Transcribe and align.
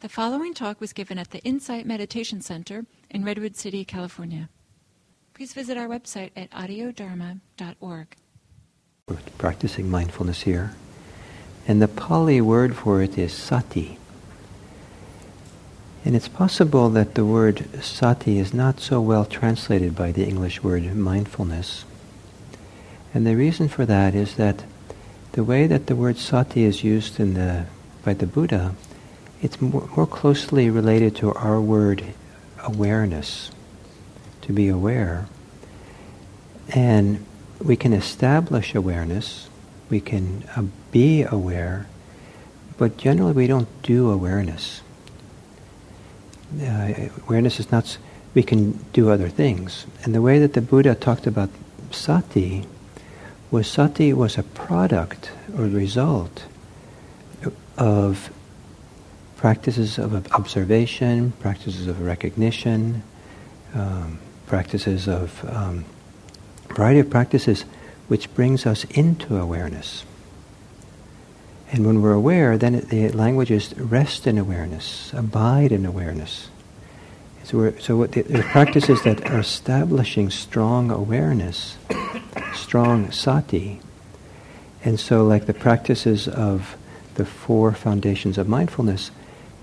The 0.00 0.08
following 0.08 0.54
talk 0.54 0.80
was 0.80 0.94
given 0.94 1.18
at 1.18 1.30
the 1.30 1.40
Insight 1.40 1.84
Meditation 1.84 2.40
Center 2.40 2.86
in 3.10 3.22
Redwood 3.22 3.54
City, 3.54 3.84
California. 3.84 4.48
Please 5.34 5.52
visit 5.52 5.76
our 5.76 5.88
website 5.88 6.30
at 6.34 6.50
audiodharma.org. 6.52 8.16
We're 9.06 9.18
practicing 9.36 9.90
mindfulness 9.90 10.40
here. 10.44 10.72
And 11.68 11.82
the 11.82 11.88
Pali 11.88 12.40
word 12.40 12.76
for 12.76 13.02
it 13.02 13.18
is 13.18 13.34
sati. 13.34 13.98
And 16.02 16.16
it's 16.16 16.28
possible 16.28 16.88
that 16.88 17.14
the 17.14 17.26
word 17.26 17.68
sati 17.84 18.38
is 18.38 18.54
not 18.54 18.80
so 18.80 19.02
well 19.02 19.26
translated 19.26 19.94
by 19.94 20.12
the 20.12 20.26
English 20.26 20.62
word 20.62 20.82
mindfulness. 20.96 21.84
And 23.12 23.26
the 23.26 23.36
reason 23.36 23.68
for 23.68 23.84
that 23.84 24.14
is 24.14 24.36
that 24.36 24.64
the 25.32 25.44
way 25.44 25.66
that 25.66 25.88
the 25.88 25.96
word 25.96 26.16
sati 26.16 26.64
is 26.64 26.82
used 26.82 27.20
in 27.20 27.34
the, 27.34 27.66
by 28.02 28.14
the 28.14 28.26
Buddha 28.26 28.74
it's 29.42 29.60
more, 29.60 29.88
more 29.96 30.06
closely 30.06 30.70
related 30.70 31.16
to 31.16 31.32
our 31.34 31.60
word 31.60 32.04
awareness, 32.62 33.50
to 34.42 34.52
be 34.52 34.68
aware. 34.68 35.26
And 36.74 37.24
we 37.62 37.76
can 37.76 37.92
establish 37.92 38.74
awareness, 38.74 39.48
we 39.88 40.00
can 40.00 40.44
uh, 40.56 40.64
be 40.92 41.22
aware, 41.22 41.86
but 42.78 42.96
generally 42.96 43.32
we 43.32 43.46
don't 43.46 43.68
do 43.82 44.10
awareness. 44.10 44.82
Uh, 46.60 47.08
awareness 47.26 47.60
is 47.60 47.70
not, 47.70 47.98
we 48.34 48.42
can 48.42 48.72
do 48.92 49.10
other 49.10 49.28
things. 49.28 49.86
And 50.02 50.14
the 50.14 50.22
way 50.22 50.38
that 50.38 50.54
the 50.54 50.60
Buddha 50.60 50.94
talked 50.94 51.26
about 51.26 51.50
sati 51.90 52.66
was 53.50 53.66
sati 53.66 54.12
was 54.12 54.38
a 54.38 54.42
product 54.42 55.32
or 55.56 55.64
result 55.64 56.44
of 57.76 58.30
practices 59.40 59.96
of 59.96 60.30
observation, 60.32 61.32
practices 61.40 61.86
of 61.86 62.02
recognition, 62.02 63.02
um, 63.72 64.18
practices 64.46 65.08
of 65.08 65.42
um, 65.48 65.82
variety 66.68 67.00
of 67.00 67.08
practices 67.08 67.64
which 68.08 68.32
brings 68.34 68.66
us 68.66 68.84
into 68.90 69.38
awareness. 69.38 70.04
And 71.72 71.86
when 71.86 72.02
we're 72.02 72.12
aware, 72.12 72.58
then 72.58 72.80
the 72.90 73.08
language 73.12 73.50
is 73.50 73.74
rest 73.78 74.26
in 74.26 74.36
awareness, 74.36 75.10
abide 75.14 75.72
in 75.72 75.86
awareness. 75.86 76.50
So, 77.44 77.72
so 77.78 77.96
what 77.96 78.12
the, 78.12 78.20
the 78.20 78.42
practices 78.42 79.02
that 79.04 79.24
are 79.30 79.38
establishing 79.38 80.28
strong 80.28 80.90
awareness, 80.90 81.78
strong 82.52 83.10
sati, 83.10 83.80
and 84.84 85.00
so 85.00 85.24
like 85.24 85.46
the 85.46 85.54
practices 85.54 86.28
of 86.28 86.76
the 87.14 87.24
four 87.24 87.72
foundations 87.72 88.36
of 88.36 88.46
mindfulness, 88.46 89.10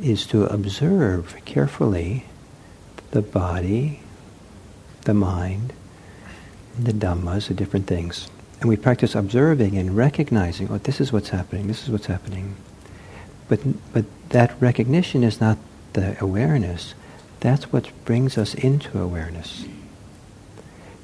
is 0.01 0.25
to 0.27 0.45
observe 0.45 1.35
carefully 1.45 2.25
the 3.11 3.21
body, 3.21 3.99
the 5.03 5.13
mind, 5.13 5.73
the 6.77 6.91
dhammas, 6.91 7.47
the 7.47 7.53
different 7.53 7.87
things. 7.87 8.29
And 8.59 8.69
we 8.69 8.75
practice 8.75 9.15
observing 9.15 9.77
and 9.77 9.95
recognizing, 9.95 10.69
oh, 10.71 10.77
this 10.79 10.99
is 10.99 11.13
what's 11.13 11.29
happening, 11.29 11.67
this 11.67 11.83
is 11.83 11.89
what's 11.89 12.07
happening. 12.07 12.55
But, 13.47 13.59
but 13.93 14.05
that 14.29 14.59
recognition 14.61 15.23
is 15.23 15.39
not 15.39 15.57
the 15.93 16.21
awareness. 16.21 16.93
That's 17.39 17.71
what 17.71 17.91
brings 18.05 18.37
us 18.37 18.53
into 18.53 18.99
awareness. 18.99 19.65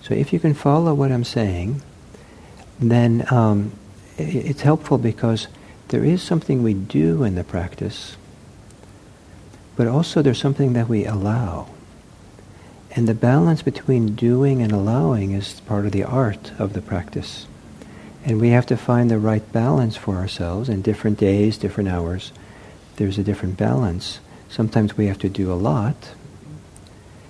So 0.02 0.14
if 0.14 0.33
you 0.33 0.39
can 0.39 0.53
follow 0.53 0.94
what 0.94 1.11
I'm 1.11 1.23
saying, 1.23 1.81
then 2.80 3.25
um, 3.31 3.71
it's 4.17 4.61
helpful 4.61 4.97
because 4.97 5.47
there 5.89 6.03
is 6.03 6.21
something 6.21 6.64
we 6.64 6.73
do 6.73 7.23
in 7.23 7.36
the 7.36 7.44
practice 7.44 8.17
but 9.76 9.88
also 9.88 10.22
there's 10.22 10.42
something 10.42 10.74
that 10.74 10.88
we 10.88 11.06
allow. 11.06 11.68
And 12.96 13.08
the 13.08 13.16
balance 13.16 13.62
between 13.62 14.16
doing 14.16 14.62
and 14.62 14.72
allowing 14.72 15.32
is 15.32 15.60
part 15.62 15.86
of 15.86 15.92
the 15.92 16.04
art 16.04 16.52
of 16.60 16.74
the 16.74 16.82
practice. 16.82 17.48
And 18.23 18.39
we 18.39 18.50
have 18.50 18.67
to 18.67 18.78
find 18.78 19.10
the 19.10 19.17
right 19.17 19.52
balance 19.52 19.98
for 19.98 20.16
ourselves 20.16 20.70
in 20.70 20.82
different 20.82 21.17
days, 21.17 21.58
different 21.58 21.89
hours. 21.89 22.32
There's 22.98 23.17
a 23.17 23.23
different 23.23 23.58
balance. 23.58 24.20
Sometimes 24.48 24.95
we 24.95 25.08
have 25.08 25.20
to 25.20 25.30
do 25.30 25.52
a 25.52 25.56
lot. 25.56 25.95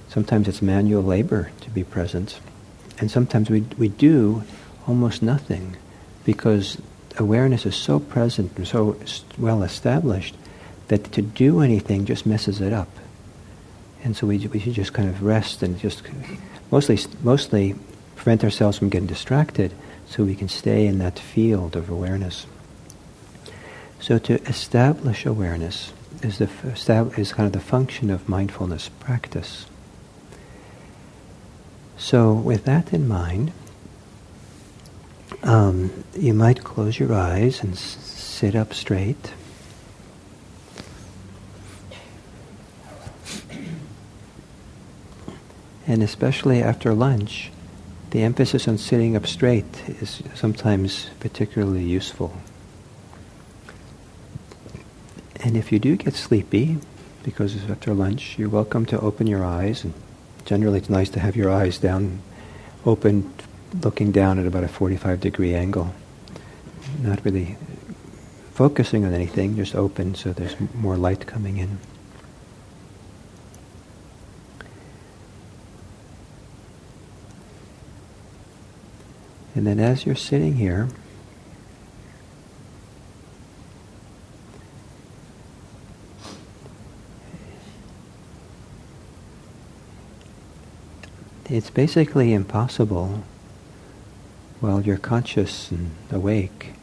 Sometimes 0.10 0.48
it's 0.48 0.62
manual 0.62 1.02
labor 1.02 1.50
to 1.62 1.70
be 1.70 1.84
present. 1.84 2.40
And 3.00 3.10
sometimes 3.10 3.50
we, 3.50 3.62
we 3.78 3.88
do 3.88 4.44
almost 4.86 5.24
nothing 5.24 5.78
because 6.26 6.78
awareness 7.18 7.66
is 7.66 7.76
so 7.76 8.00
present 8.00 8.56
and 8.58 8.68
so 8.68 8.98
well 9.38 9.64
established 9.64 10.36
that 10.88 11.12
to 11.14 11.22
do 11.22 11.62
anything 11.62 12.06
just 12.06 12.26
messes 12.26 12.62
it 12.62 12.74
up. 12.74 12.90
And 14.04 14.16
so 14.16 14.28
we, 14.28 14.38
we 14.48 14.60
should 14.60 14.74
just 14.74 14.94
kind 14.94 15.10
of 15.10 15.24
rest 15.24 15.64
and 15.64 15.80
just 15.80 16.04
mostly, 16.72 17.00
mostly 17.22 17.76
prevent 18.16 18.44
ourselves 18.44 18.78
from 18.78 18.90
getting 18.90 19.08
distracted 19.08 19.74
so 20.08 20.24
we 20.24 20.36
can 20.36 20.50
stay 20.50 20.86
in 20.86 21.00
that 21.00 21.18
field 21.18 21.76
of 21.76 21.90
awareness. 21.90 22.46
So 24.00 24.20
to 24.20 24.42
establish 24.44 25.26
awareness 25.26 25.94
is, 26.22 26.38
the, 26.38 26.50
is 27.18 27.32
kind 27.32 27.48
of 27.48 27.54
the 27.54 27.60
function 27.60 28.10
of 28.10 28.28
mindfulness 28.28 28.90
practice. 29.00 29.66
So 31.98 32.34
with 32.34 32.66
that 32.66 32.92
in 32.92 33.08
mind, 33.08 33.54
um, 35.44 36.04
you 36.18 36.34
might 36.34 36.64
close 36.64 37.00
your 37.00 37.14
eyes 37.14 37.62
and 37.62 37.74
s- 37.74 37.80
sit 37.80 38.56
up 38.56 38.74
straight. 38.74 39.34
And 45.94 46.02
especially 46.02 46.60
after 46.60 46.92
lunch, 46.96 47.52
the 48.10 48.24
emphasis 48.24 48.68
on 48.68 48.80
sitting 48.80 49.16
up 49.16 49.28
straight 49.28 49.88
is 50.02 50.24
sometimes 50.34 51.12
particularly 51.20 51.84
useful. 51.84 52.34
And 55.36 55.56
if 55.56 55.72
you 55.72 55.78
do 55.78 55.96
get 55.96 56.16
sleepy, 56.16 56.80
because 57.22 57.54
it's 57.56 57.70
after 57.70 57.94
lunch, 57.94 58.40
you're 58.40 58.50
welcome 58.50 58.88
to 58.88 59.00
open 59.02 59.28
your 59.28 59.46
eyes. 59.46 59.84
And 59.84 59.94
generally, 60.46 60.80
it's 60.80 60.90
nice 60.90 61.12
to 61.12 61.20
have 61.20 61.36
your 61.36 61.52
eyes 61.52 61.78
down, 61.78 62.24
open, 62.88 63.32
looking 63.84 64.12
down 64.12 64.40
at 64.40 64.48
about 64.48 64.64
a 64.64 64.70
45 64.70 65.20
degree 65.20 65.54
angle. 65.54 65.94
Not 67.04 67.24
really 67.24 67.56
focusing 68.56 69.06
on 69.06 69.14
anything, 69.14 69.58
just 69.58 69.76
open 69.76 70.16
so 70.16 70.34
there's 70.34 70.56
more 70.74 70.98
light 70.98 71.28
coming 71.28 71.58
in. 71.58 71.78
And 79.64 79.80
then 79.80 79.92
as 79.92 80.06
you're 80.06 80.14
sitting 80.14 80.56
here, 80.58 80.90
it's 91.50 91.70
basically 91.70 92.34
impossible 92.34 93.24
while 94.60 94.82
you're 94.82 94.98
conscious 94.98 95.72
and 95.72 95.92
awake 96.12 96.74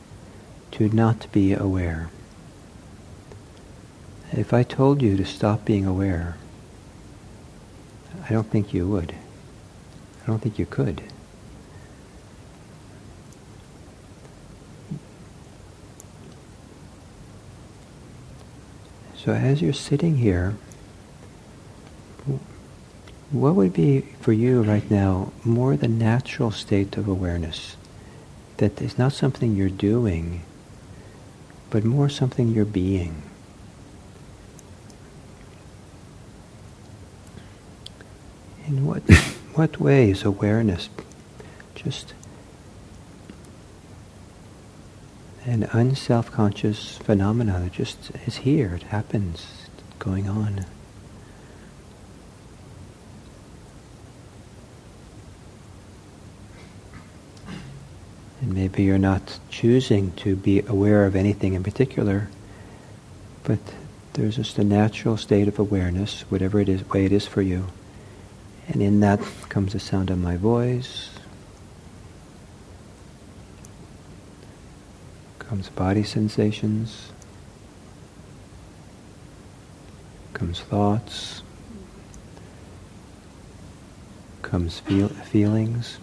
to 0.71 0.89
not 0.89 1.31
be 1.33 1.53
aware. 1.53 2.09
If 4.33 4.55
I 4.55 4.63
told 4.63 5.03
you 5.03 5.19
to 5.19 5.27
stop 5.27 5.67
being 5.67 5.85
aware, 5.85 6.39
I 8.27 8.33
don't 8.33 8.51
think 8.51 8.73
you 8.73 8.89
would. 8.89 9.15
I 10.23 10.27
don't 10.27 10.39
think 10.39 10.59
you 10.59 10.65
could. 10.65 11.03
So 19.23 19.33
as 19.33 19.61
you're 19.61 19.75
sitting 19.75 20.17
here, 20.17 20.55
what 23.31 23.55
would 23.55 23.75
be 23.75 24.01
for 24.19 24.33
you 24.33 24.63
right 24.63 24.91
now 24.91 25.31
more 25.45 25.77
the 25.77 25.89
natural 25.89 26.51
state 26.51 26.97
of 26.97 27.07
awareness? 27.07 27.77
That 28.57 28.81
is 28.81 28.97
not 28.97 29.13
something 29.13 29.55
you're 29.55 29.69
doing, 29.69 30.41
but 31.69 31.85
more 31.85 32.09
something 32.09 32.49
you're 32.49 32.65
being. 32.65 33.23
In 38.67 38.87
what, 38.87 39.03
what 39.55 39.79
way 39.79 40.11
is 40.11 40.25
awareness 40.25 40.89
just 41.75 42.15
an 45.47 45.65
unself-conscious 45.73 46.99
phenomena 46.99 47.61
that 47.61 47.73
just 47.73 48.11
is 48.27 48.37
here, 48.37 48.75
it 48.75 48.85
happens, 48.85 49.47
it's 49.65 49.97
going 49.99 50.29
on. 50.29 50.67
And 58.41 58.55
maybe 58.55 58.83
you're 58.83 58.99
not 58.99 59.39
choosing 59.51 60.13
to 60.13 60.37
be 60.37 60.61
aware 60.61 61.05
of 61.05 61.15
anything 61.17 61.55
in 61.55 61.63
particular, 61.63 62.29
but 63.45 63.59
There's 64.15 64.37
just 64.37 64.59
a 64.59 64.65
natural 64.65 65.17
state 65.17 65.47
of 65.47 65.59
awareness, 65.59 66.23
whatever 66.23 66.59
it 66.61 66.69
is, 66.69 66.89
way 66.91 67.05
it 67.05 67.13
is 67.13 67.27
for 67.27 67.43
you. 67.43 67.67
And 68.69 68.83
in 68.83 69.01
that 69.01 69.21
comes 69.49 69.73
the 69.73 69.81
sound 69.81 70.11
of 70.11 70.19
my 70.19 70.37
voice, 70.37 71.11
comes 75.51 75.69
body 75.71 76.05
sensations, 76.05 77.11
comes 80.33 80.61
thoughts, 80.61 81.43
comes 84.43 84.79
feel, 84.79 85.09
feelings. 85.09 85.99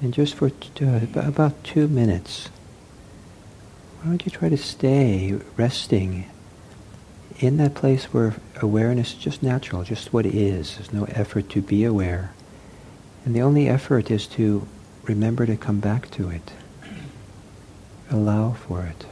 And 0.00 0.14
just 0.14 0.36
for 0.36 0.46
uh, 0.46 1.00
about 1.14 1.62
two 1.64 1.86
minutes, 1.86 2.48
why 4.00 4.08
don't 4.08 4.24
you 4.24 4.32
try 4.32 4.48
to 4.48 4.56
stay 4.56 5.38
resting 5.58 6.30
in 7.46 7.56
that 7.58 7.74
place 7.74 8.04
where 8.06 8.34
awareness 8.62 9.12
is 9.12 9.18
just 9.18 9.42
natural, 9.42 9.84
just 9.84 10.12
what 10.12 10.26
it 10.26 10.34
is. 10.34 10.76
There's 10.76 10.92
no 10.92 11.04
effort 11.04 11.48
to 11.50 11.62
be 11.62 11.84
aware. 11.84 12.32
And 13.24 13.34
the 13.34 13.42
only 13.42 13.68
effort 13.68 14.10
is 14.10 14.26
to 14.28 14.66
remember 15.04 15.46
to 15.46 15.56
come 15.56 15.80
back 15.80 16.10
to 16.12 16.30
it. 16.30 16.52
Allow 18.10 18.52
for 18.52 18.84
it. 18.84 19.06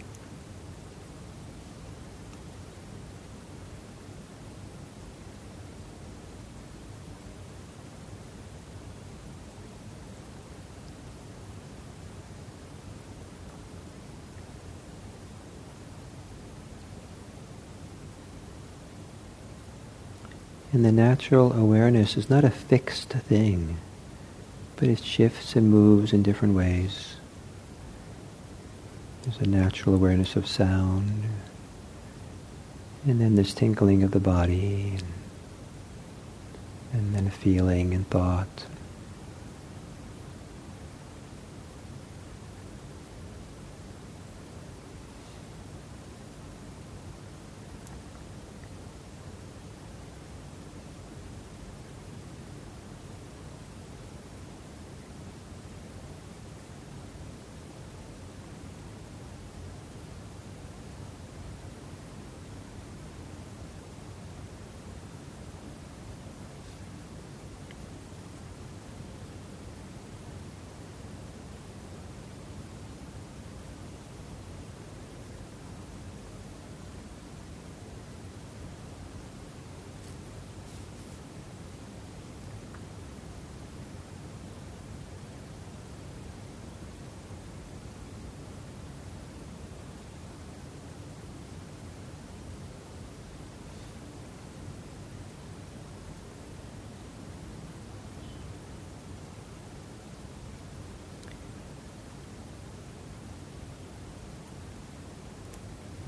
And 20.72 20.84
the 20.84 20.92
natural 20.92 21.52
awareness 21.52 22.16
is 22.16 22.30
not 22.30 22.44
a 22.44 22.50
fixed 22.50 23.10
thing, 23.10 23.76
but 24.76 24.88
it 24.88 25.04
shifts 25.04 25.54
and 25.54 25.70
moves 25.70 26.14
in 26.14 26.22
different 26.22 26.54
ways. 26.54 27.16
There's 29.22 29.38
a 29.38 29.46
natural 29.46 29.94
awareness 29.94 30.34
of 30.34 30.46
sound, 30.46 31.24
and 33.06 33.20
then 33.20 33.36
this 33.36 33.52
tinkling 33.52 34.02
of 34.02 34.12
the 34.12 34.18
body, 34.18 34.94
and, 34.98 35.04
and 36.92 37.14
then 37.14 37.30
feeling 37.30 37.92
and 37.92 38.08
thought. 38.08 38.64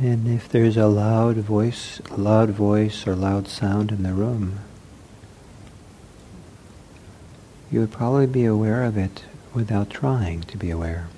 And 0.01 0.27
if 0.27 0.49
there's 0.49 0.77
a 0.77 0.89
loud 0.89 1.37
voice, 1.37 2.01
loud 2.11 2.51
voice 2.51 3.07
or 3.07 3.15
loud 3.15 3.47
sound 3.47 3.93
in 3.93 4.03
the 4.03 4.13
room, 4.13 4.59
you 7.71 7.79
would 7.81 7.93
probably 7.93 8.27
be 8.27 8.45
aware 8.45 8.83
of 8.83 8.97
it 8.97 9.23
without 9.53 9.91
trying 9.91 10.41
to 10.43 10.57
be 10.57 10.71
aware. 10.71 11.09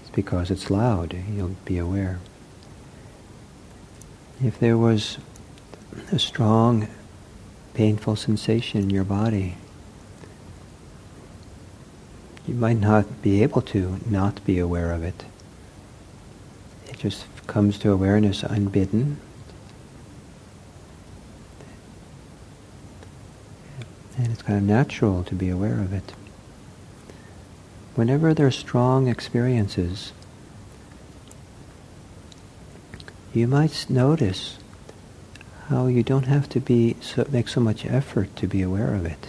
It's 0.00 0.10
because 0.10 0.50
it's 0.50 0.70
loud, 0.70 1.14
you'll 1.30 1.56
be 1.66 1.76
aware. 1.76 2.18
If 4.42 4.58
there 4.58 4.78
was 4.78 5.18
a 6.10 6.18
strong, 6.18 6.88
painful 7.74 8.16
sensation 8.16 8.80
in 8.80 8.90
your 8.90 9.04
body, 9.04 9.56
you 12.46 12.54
might 12.54 12.78
not 12.78 13.20
be 13.20 13.42
able 13.42 13.60
to 13.60 14.00
not 14.08 14.42
be 14.46 14.58
aware 14.58 14.92
of 14.92 15.02
it 15.02 15.26
just 16.98 17.24
comes 17.46 17.78
to 17.78 17.92
awareness 17.92 18.42
unbidden. 18.42 19.20
And 24.16 24.32
it's 24.32 24.42
kind 24.42 24.58
of 24.58 24.64
natural 24.64 25.22
to 25.24 25.34
be 25.34 25.48
aware 25.48 25.80
of 25.80 25.92
it. 25.92 26.12
Whenever 27.94 28.34
there 28.34 28.48
are 28.48 28.50
strong 28.50 29.06
experiences, 29.06 30.12
you 33.32 33.46
might 33.46 33.86
notice 33.88 34.58
how 35.68 35.86
you 35.86 36.02
don't 36.02 36.26
have 36.26 36.48
to 36.48 36.60
be 36.60 36.96
so, 37.00 37.26
make 37.30 37.48
so 37.48 37.60
much 37.60 37.86
effort 37.86 38.34
to 38.36 38.46
be 38.46 38.62
aware 38.62 38.94
of 38.94 39.06
it. 39.06 39.28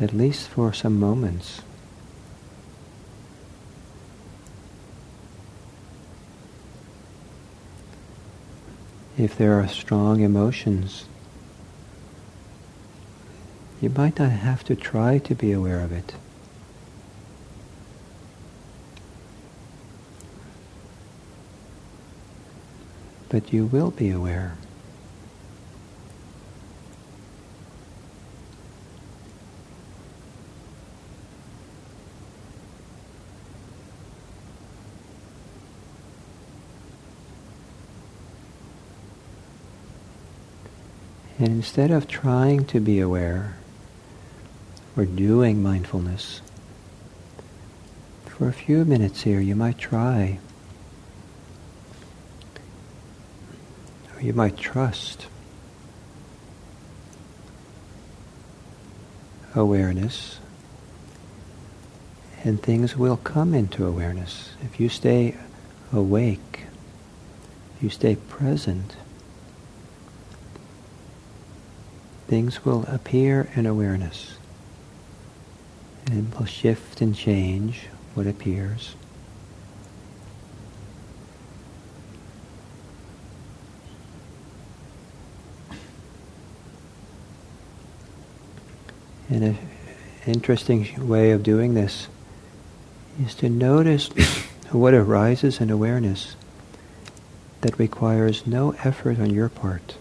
At 0.00 0.12
least 0.12 0.48
for 0.48 0.72
some 0.72 0.98
moments. 0.98 1.62
If 9.16 9.36
there 9.36 9.54
are 9.60 9.66
strong 9.66 10.20
emotions, 10.20 11.06
you 13.80 13.90
might 13.90 14.18
not 14.18 14.30
have 14.30 14.62
to 14.64 14.76
try 14.76 15.18
to 15.18 15.34
be 15.34 15.50
aware 15.50 15.80
of 15.80 15.90
it. 15.90 16.14
But 23.28 23.52
you 23.52 23.66
will 23.66 23.90
be 23.90 24.10
aware. 24.10 24.56
And 41.48 41.56
instead 41.56 41.90
of 41.90 42.06
trying 42.06 42.66
to 42.66 42.78
be 42.78 43.00
aware 43.00 43.56
or 44.94 45.06
doing 45.06 45.62
mindfulness, 45.62 46.42
for 48.26 48.48
a 48.48 48.52
few 48.52 48.84
minutes 48.84 49.22
here 49.22 49.40
you 49.40 49.56
might 49.56 49.78
try, 49.78 50.40
or 54.14 54.20
you 54.20 54.34
might 54.34 54.58
trust 54.58 55.26
awareness, 59.54 60.40
and 62.44 62.62
things 62.62 62.94
will 62.94 63.16
come 63.16 63.54
into 63.54 63.86
awareness. 63.86 64.50
If 64.60 64.78
you 64.78 64.90
stay 64.90 65.34
awake, 65.94 66.64
if 67.76 67.84
you 67.84 67.88
stay 67.88 68.16
present, 68.16 68.96
things 72.28 72.62
will 72.64 72.84
appear 72.86 73.48
in 73.56 73.64
awareness. 73.64 74.36
And 76.06 76.30
it 76.32 76.38
will 76.38 76.46
shift 76.46 77.00
and 77.00 77.16
change 77.16 77.86
what 78.14 78.26
appears. 78.26 78.94
And 89.30 89.44
an 89.44 89.58
interesting 90.26 91.08
way 91.08 91.32
of 91.32 91.42
doing 91.42 91.74
this 91.74 92.08
is 93.22 93.34
to 93.36 93.48
notice 93.48 94.08
what 94.70 94.94
arises 94.94 95.60
in 95.60 95.70
awareness 95.70 96.36
that 97.62 97.78
requires 97.78 98.46
no 98.46 98.72
effort 98.84 99.18
on 99.18 99.30
your 99.30 99.48
part. 99.48 99.96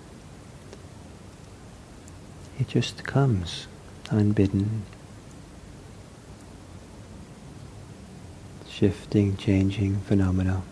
It 2.59 2.67
just 2.67 3.03
comes 3.03 3.67
unbidden, 4.09 4.83
shifting, 8.67 9.37
changing 9.37 9.99
phenomena. 10.01 10.63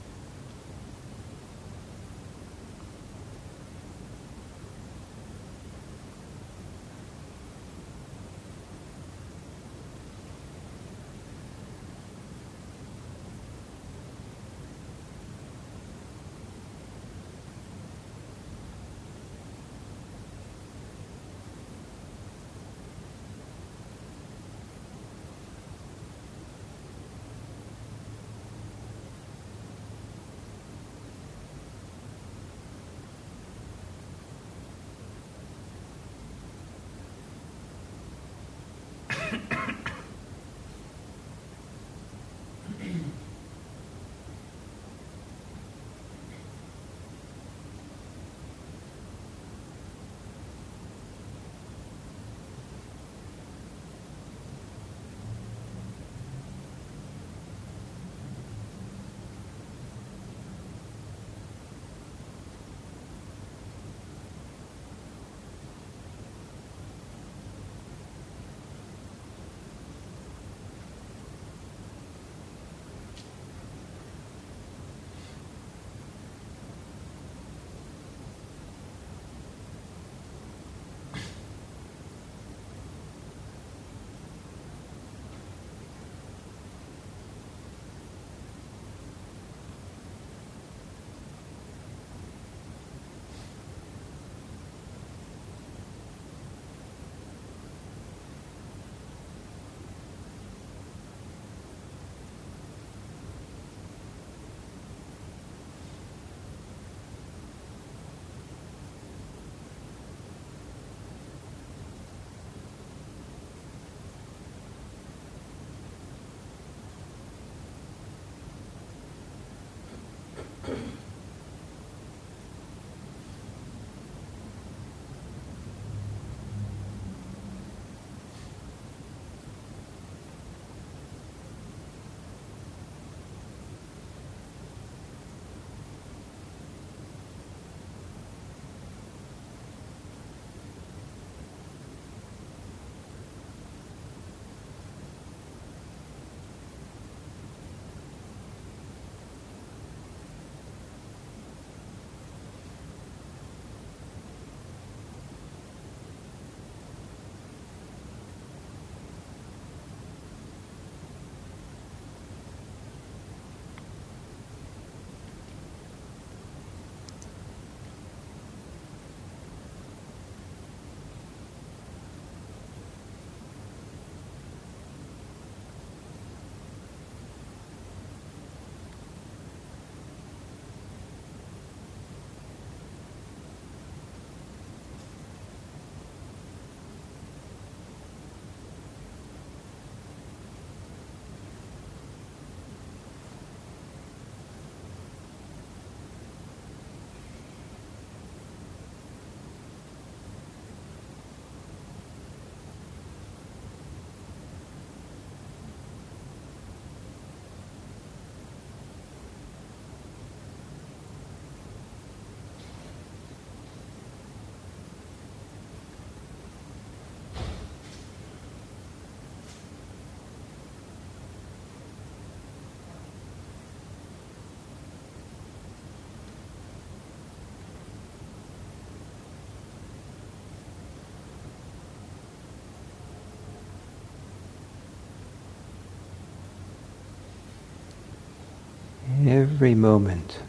Every 239.46 239.76
moment, 239.76 240.40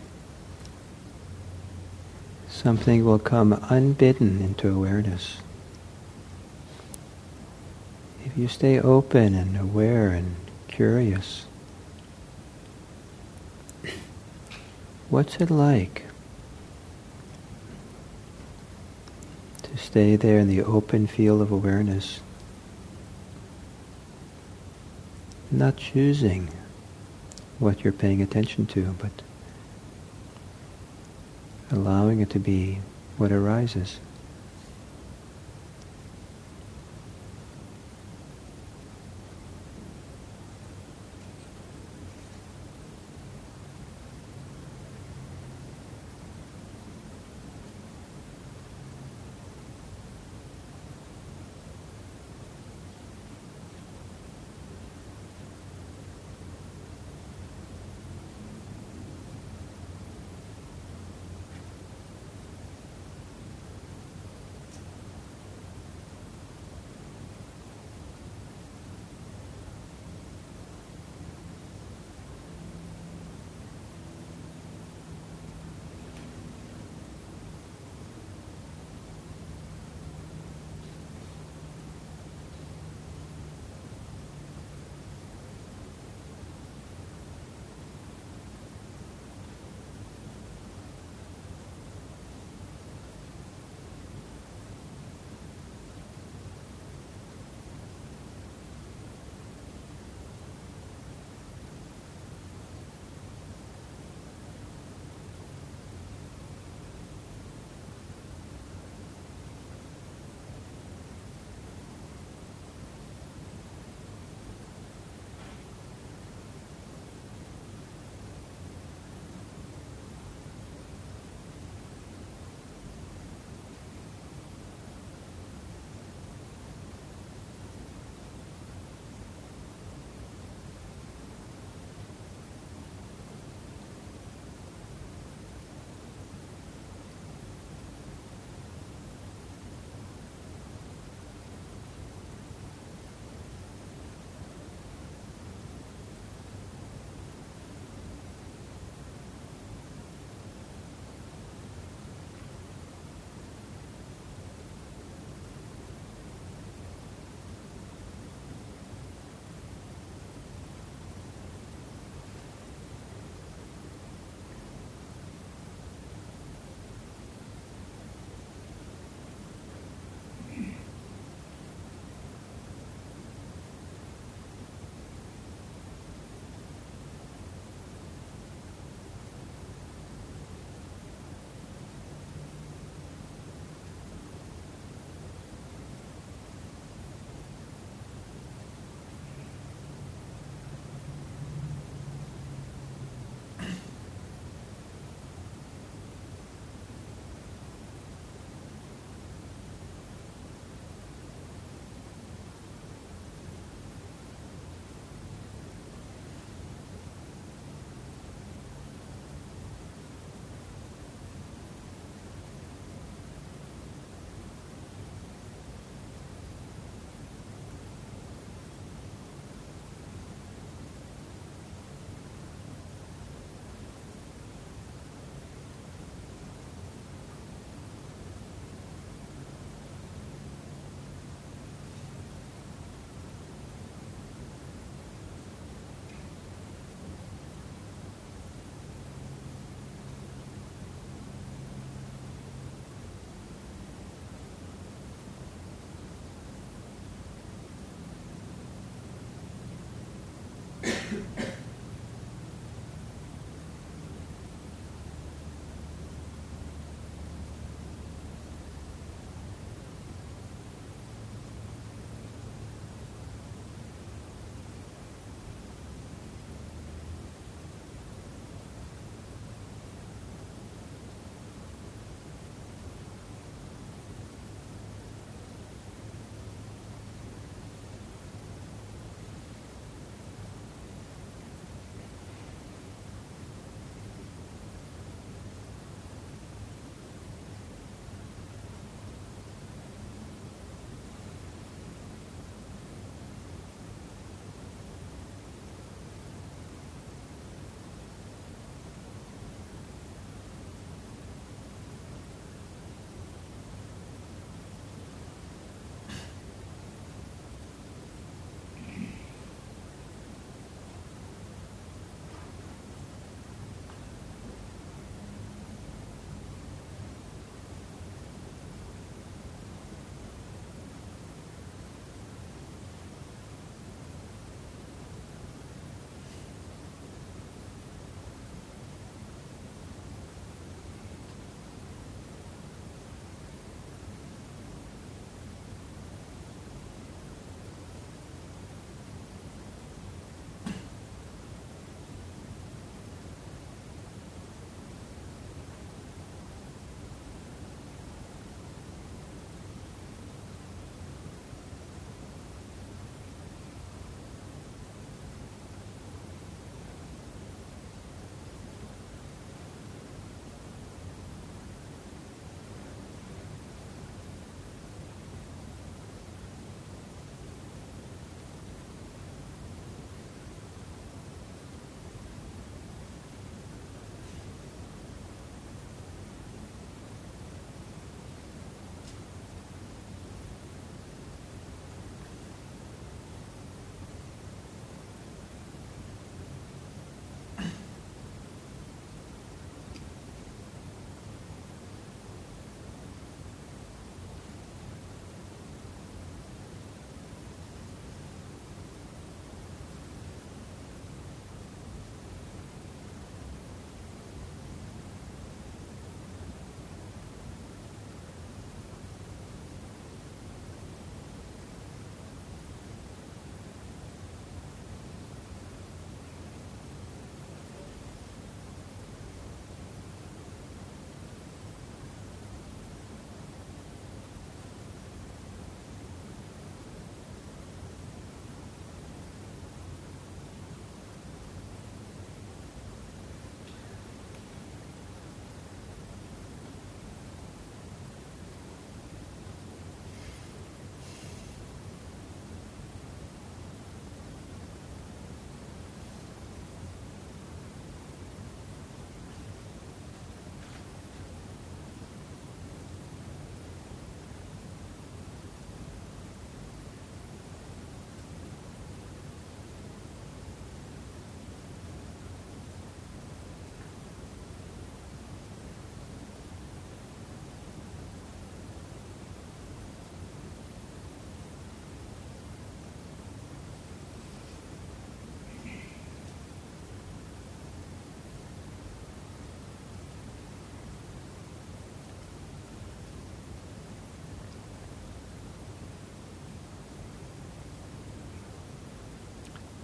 something 2.49 3.05
will 3.05 3.19
come 3.19 3.53
unbidden 3.69 4.41
into 4.41 4.75
awareness. 4.75 5.37
If 8.25 8.39
you 8.39 8.49
stay 8.49 8.81
open 8.81 9.35
and 9.35 9.55
aware 9.55 10.09
and 10.09 10.35
curious, 10.67 11.45
what's 15.11 15.37
it 15.43 15.51
like 15.51 16.05
to 19.63 19.77
stay 19.77 20.17
there 20.17 20.39
in 20.39 20.49
the 20.49 20.63
open 20.63 21.07
field 21.07 21.43
of 21.43 21.53
awareness, 21.53 22.21
not 25.51 25.77
choosing 25.77 26.49
what 27.59 27.83
you're 27.85 27.93
paying 27.93 28.21
attention 28.21 28.67
to, 28.67 28.95
but 29.01 29.23
allowing 31.71 32.21
it 32.21 32.31
to 32.31 32.39
be 32.39 32.81
what 33.17 33.33
arises. 33.33 33.99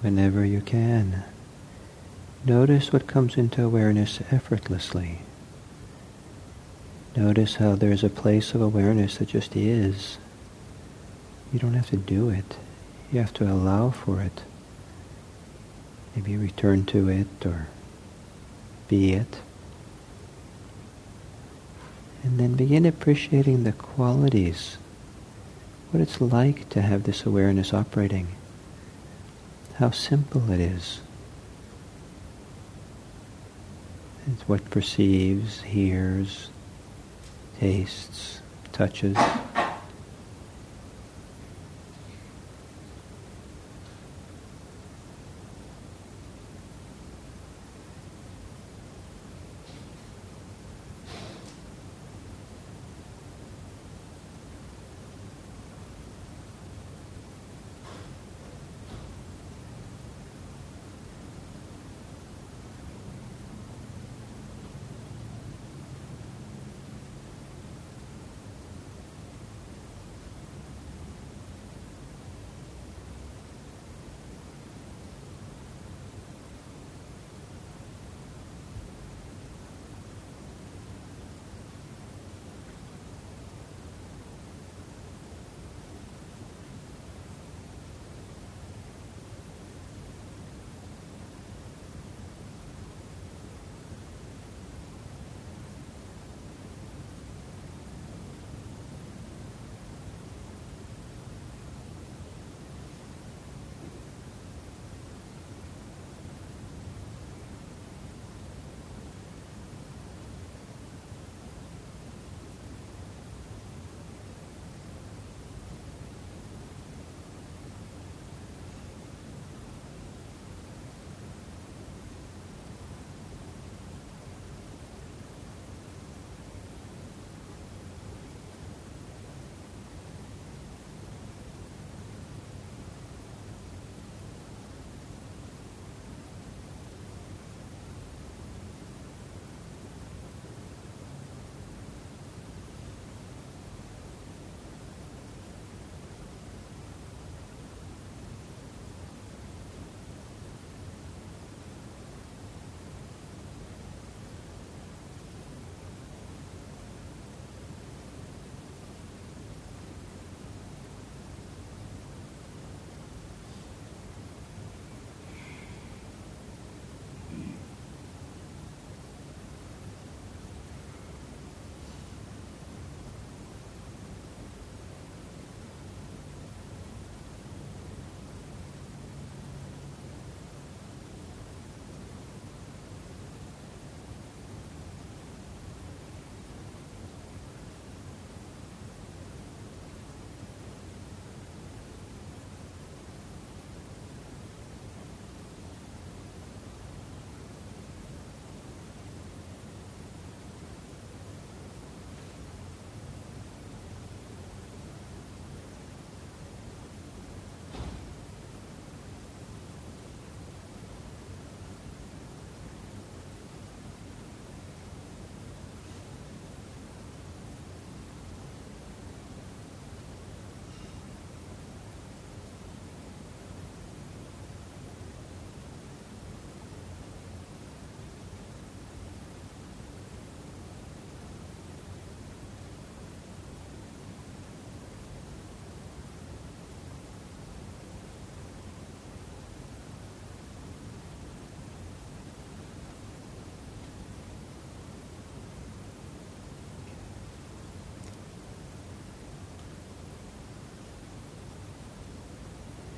Whenever 0.03 0.45
you 0.45 0.61
can. 0.61 1.25
Notice 2.45 2.93
what 2.93 3.07
comes 3.07 3.37
into 3.37 3.65
awareness 3.65 4.21
effortlessly. 4.31 5.21
Notice 7.17 7.57
how 7.57 7.77
there's 7.77 8.03
a 8.03 8.09
place 8.09 8.55
of 8.55 8.61
awareness 8.61 9.19
that 9.19 9.29
just 9.29 9.55
is. 9.55 10.19
You 11.53 11.59
don't 11.59 11.75
have 11.75 11.91
to 11.91 11.97
do 11.97 12.31
it. 12.31 12.57
You 13.13 13.21
have 13.21 13.35
to 13.35 13.45
allow 13.45 13.91
for 13.91 14.21
it. 14.21 14.43
Maybe 16.17 16.37
return 16.37 16.85
to 16.87 17.09
it 17.09 17.47
or 17.47 17.69
be 18.89 19.13
it. 19.13 19.41
And 22.23 22.41
then 22.41 22.55
begin 22.55 22.87
appreciating 22.87 23.65
the 23.65 23.73
qualities, 23.73 24.79
what 25.91 26.01
it's 26.01 26.21
like 26.21 26.69
to 26.71 26.81
have 26.81 27.05
this 27.05 27.25
awareness 27.27 27.75
operating, 27.75 28.29
how 29.79 29.91
simple 29.91 30.51
it 30.51 30.61
is. 30.61 31.01
It's 34.31 34.49
what 34.49 34.71
perceives, 34.71 35.63
hears, 35.63 36.51
tastes, 37.59 38.41
touches. 38.73 39.17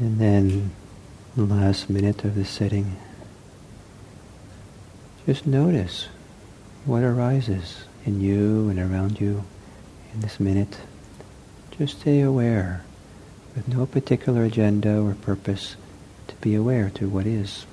And 0.00 0.18
then 0.18 0.72
the 1.36 1.44
last 1.44 1.88
minute 1.88 2.24
of 2.24 2.34
the 2.34 2.44
sitting, 2.44 2.96
just 5.26 5.46
notice 5.46 6.08
what 6.84 7.02
arises 7.02 7.84
in 8.04 8.20
you 8.20 8.68
and 8.68 8.78
around 8.78 9.20
you 9.20 9.44
in 10.12 10.20
this 10.20 10.38
minute. 10.38 10.78
Just 11.78 12.00
stay 12.00 12.20
aware 12.20 12.84
with 13.54 13.68
no 13.68 13.86
particular 13.86 14.44
agenda 14.44 15.00
or 15.00 15.14
purpose 15.14 15.76
to 16.28 16.34
be 16.36 16.54
aware 16.54 16.90
to 16.90 17.08
what 17.08 17.26
is. 17.26 17.66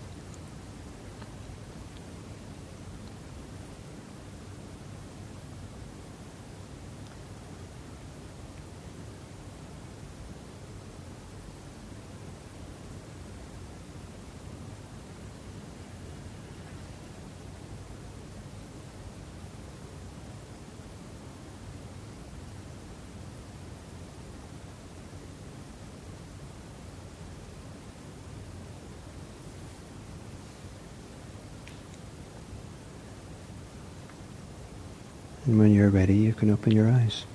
And 35.45 35.58
when 35.58 35.73
you're 35.73 35.89
ready, 35.89 36.15
you 36.15 36.34
can 36.34 36.51
open 36.51 36.71
your 36.71 36.88
eyes. 36.88 37.25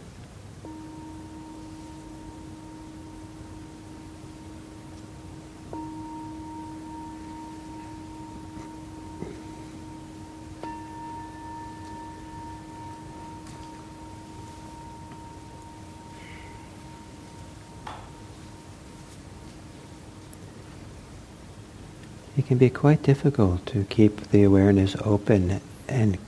It 22.37 22.47
can 22.47 22.59
be 22.59 22.71
quite 22.71 23.03
difficult 23.03 23.66
to 23.66 23.85
keep 23.85 24.29
the 24.29 24.45
awareness 24.45 24.95
open 25.05 25.61
and 25.88 26.19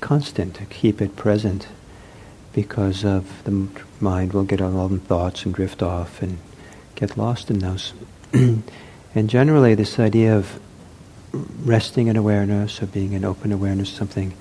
constant, 0.00 0.54
to 0.56 0.64
keep 0.66 1.00
it 1.00 1.16
present, 1.16 1.68
because 2.52 3.04
of 3.04 3.44
the 3.44 3.68
mind 4.00 4.32
will 4.32 4.44
get 4.44 4.60
all 4.60 4.88
the 4.88 4.98
thoughts 4.98 5.44
and 5.44 5.54
drift 5.54 5.82
off 5.82 6.22
and 6.22 6.38
get 6.94 7.16
lost 7.16 7.50
in 7.50 7.60
those. 7.60 7.92
and 8.32 8.62
generally, 9.30 9.74
this 9.74 9.98
idea 9.98 10.36
of 10.36 10.60
resting 11.32 12.08
in 12.08 12.16
awareness 12.16 12.82
or 12.82 12.86
being 12.86 13.12
in 13.12 13.24
open 13.24 13.52
awareness, 13.52 13.88
something 13.88 14.34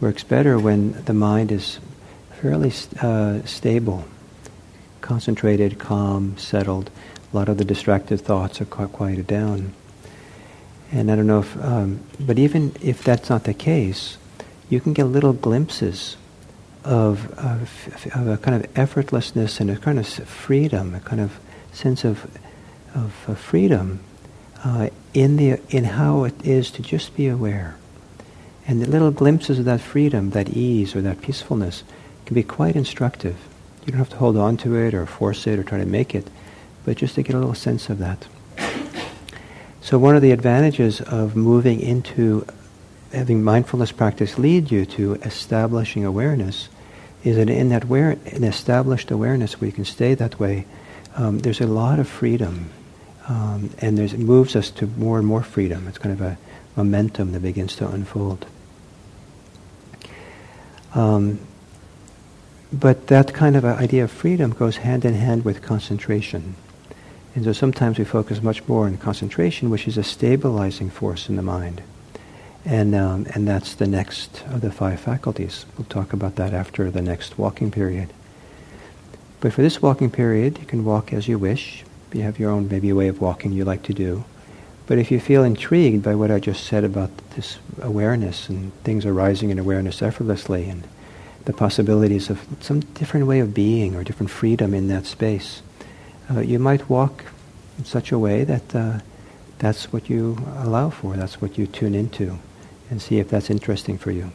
works 0.00 0.22
better 0.22 0.58
when 0.58 0.92
the 1.04 1.14
mind 1.14 1.50
is 1.50 1.80
fairly 2.40 2.72
uh, 3.00 3.42
stable, 3.44 4.04
concentrated, 5.00 5.78
calm, 5.78 6.36
settled. 6.38 6.90
A 7.32 7.36
lot 7.36 7.48
of 7.48 7.58
the 7.58 7.64
distracted 7.64 8.20
thoughts 8.20 8.60
are 8.60 8.64
quieted 8.64 9.26
down. 9.26 9.72
And 10.92 11.10
I 11.10 11.16
don't 11.16 11.26
know 11.26 11.40
if, 11.40 11.62
um, 11.62 12.00
but 12.18 12.38
even 12.38 12.74
if 12.80 13.02
that's 13.02 13.28
not 13.28 13.44
the 13.44 13.52
case, 13.52 14.16
you 14.68 14.80
can 14.80 14.92
get 14.92 15.04
little 15.04 15.32
glimpses 15.32 16.16
of, 16.84 17.30
of, 17.38 18.12
of, 18.14 18.28
a 18.28 18.36
kind 18.36 18.64
of 18.64 18.72
effortlessness 18.74 19.60
and 19.60 19.70
a 19.70 19.76
kind 19.76 19.98
of 19.98 20.06
freedom, 20.06 20.94
a 20.94 21.00
kind 21.00 21.20
of 21.20 21.38
sense 21.72 22.04
of, 22.04 22.30
of 22.94 23.12
freedom 23.38 24.00
uh, 24.64 24.88
in, 25.14 25.36
the, 25.36 25.60
in 25.70 25.84
how 25.84 26.24
it 26.24 26.34
is 26.44 26.70
to 26.70 26.82
just 26.82 27.14
be 27.16 27.28
aware. 27.28 27.76
And 28.66 28.82
the 28.82 28.86
little 28.86 29.10
glimpses 29.10 29.58
of 29.58 29.64
that 29.64 29.80
freedom, 29.80 30.30
that 30.30 30.50
ease 30.50 30.94
or 30.94 31.00
that 31.02 31.22
peacefulness 31.22 31.84
can 32.26 32.34
be 32.34 32.42
quite 32.42 32.76
instructive. 32.76 33.36
You 33.86 33.92
don't 33.92 33.98
have 33.98 34.10
to 34.10 34.16
hold 34.16 34.36
on 34.36 34.58
to 34.58 34.76
it 34.76 34.92
or 34.92 35.06
force 35.06 35.46
it 35.46 35.58
or 35.58 35.62
try 35.62 35.78
to 35.78 35.86
make 35.86 36.14
it, 36.14 36.28
but 36.84 36.98
just 36.98 37.14
to 37.14 37.22
get 37.22 37.34
a 37.34 37.38
little 37.38 37.54
sense 37.54 37.88
of 37.88 37.98
that. 37.98 38.26
So 39.80 39.98
one 39.98 40.16
of 40.16 40.20
the 40.20 40.32
advantages 40.32 41.00
of 41.00 41.34
moving 41.34 41.80
into 41.80 42.44
having 43.12 43.42
mindfulness 43.42 43.92
practice 43.92 44.38
lead 44.38 44.70
you 44.70 44.84
to 44.84 45.14
establishing 45.14 46.04
awareness 46.04 46.68
is 47.24 47.36
that 47.36 47.50
in 47.50 47.70
that 47.70 47.86
where, 47.86 48.12
in 48.26 48.44
established 48.44 49.10
awareness 49.10 49.60
where 49.60 49.66
you 49.66 49.72
can 49.72 49.84
stay 49.84 50.14
that 50.14 50.38
way, 50.38 50.66
um, 51.16 51.40
there's 51.40 51.60
a 51.60 51.66
lot 51.66 51.98
of 51.98 52.08
freedom, 52.08 52.70
um, 53.26 53.70
and 53.80 53.98
it 53.98 54.18
moves 54.18 54.54
us 54.54 54.70
to 54.70 54.86
more 54.86 55.18
and 55.18 55.26
more 55.26 55.42
freedom. 55.42 55.88
It's 55.88 55.98
kind 55.98 56.12
of 56.12 56.20
a 56.20 56.38
momentum 56.76 57.32
that 57.32 57.40
begins 57.40 57.74
to 57.76 57.88
unfold. 57.88 58.46
Um, 60.94 61.40
but 62.72 63.08
that 63.08 63.34
kind 63.34 63.56
of 63.56 63.64
idea 63.64 64.04
of 64.04 64.10
freedom 64.10 64.52
goes 64.52 64.76
hand 64.76 65.04
in 65.04 65.14
hand 65.14 65.44
with 65.44 65.62
concentration. 65.62 66.54
And 67.34 67.44
so 67.44 67.52
sometimes 67.52 67.98
we 67.98 68.04
focus 68.04 68.42
much 68.42 68.66
more 68.68 68.86
on 68.86 68.96
concentration, 68.98 69.70
which 69.70 69.88
is 69.88 69.96
a 69.96 70.02
stabilizing 70.02 70.90
force 70.90 71.28
in 71.28 71.36
the 71.36 71.42
mind. 71.42 71.82
And, 72.64 72.94
um, 72.94 73.26
and 73.34 73.46
that's 73.46 73.74
the 73.74 73.86
next 73.86 74.42
of 74.48 74.60
the 74.60 74.70
five 74.70 75.00
faculties. 75.00 75.64
We'll 75.76 75.86
talk 75.86 76.12
about 76.12 76.36
that 76.36 76.52
after 76.52 76.90
the 76.90 77.02
next 77.02 77.38
walking 77.38 77.70
period. 77.70 78.12
But 79.40 79.52
for 79.52 79.62
this 79.62 79.80
walking 79.80 80.10
period, 80.10 80.58
you 80.58 80.66
can 80.66 80.84
walk 80.84 81.12
as 81.12 81.28
you 81.28 81.38
wish. 81.38 81.84
You 82.12 82.22
have 82.22 82.38
your 82.38 82.50
own 82.50 82.68
maybe 82.68 82.92
way 82.92 83.08
of 83.08 83.20
walking 83.20 83.52
you 83.52 83.64
like 83.64 83.82
to 83.84 83.94
do. 83.94 84.24
But 84.86 84.98
if 84.98 85.10
you 85.10 85.20
feel 85.20 85.44
intrigued 85.44 86.02
by 86.02 86.14
what 86.14 86.30
I 86.30 86.40
just 86.40 86.64
said 86.64 86.82
about 86.82 87.10
this 87.36 87.58
awareness 87.80 88.48
and 88.48 88.72
things 88.84 89.04
arising 89.04 89.50
in 89.50 89.58
awareness 89.58 90.02
effortlessly 90.02 90.68
and 90.68 90.88
the 91.44 91.52
possibilities 91.52 92.30
of 92.30 92.44
some 92.60 92.80
different 92.80 93.26
way 93.26 93.40
of 93.40 93.54
being 93.54 93.94
or 93.94 94.02
different 94.02 94.30
freedom 94.30 94.74
in 94.74 94.88
that 94.88 95.06
space, 95.06 95.62
uh, 96.30 96.40
you 96.40 96.58
might 96.58 96.88
walk 96.88 97.24
in 97.78 97.84
such 97.84 98.12
a 98.12 98.18
way 98.18 98.44
that 98.44 98.74
uh, 98.74 98.98
that's 99.58 99.92
what 99.92 100.10
you 100.10 100.38
allow 100.56 100.90
for, 100.90 101.16
that's 101.16 101.40
what 101.40 101.58
you 101.58 101.66
tune 101.66 101.94
into, 101.94 102.38
and 102.90 103.00
see 103.00 103.18
if 103.18 103.28
that's 103.28 103.50
interesting 103.50 103.98
for 103.98 104.10
you. 104.10 104.32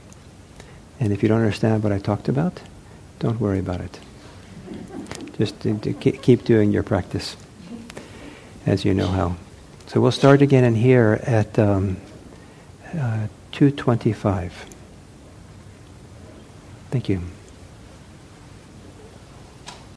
And 1.00 1.12
if 1.12 1.24
you 1.24 1.30
don't 1.30 1.40
understand 1.40 1.84
what 1.84 1.92
I 1.92 2.00
talked 2.00 2.30
about, 2.30 2.62
don't 3.20 3.40
worry 3.40 3.60
about 3.60 3.82
it. 3.82 4.00
Just 5.38 5.60
to, 5.62 5.78
to 5.80 5.94
keep 5.94 6.44
doing 6.44 6.72
your 6.72 6.84
practice 6.84 7.36
as 8.66 8.86
you 8.86 8.94
know 8.94 9.08
how. 9.08 9.36
So 9.88 10.00
we'll 10.02 10.12
start 10.12 10.42
again 10.42 10.64
in 10.64 10.76
here 10.76 11.20
at 11.24 11.58
um, 11.60 11.98
uh, 12.94 13.28
225. 13.52 14.66
Thank 16.92 17.10
you. 17.10 17.22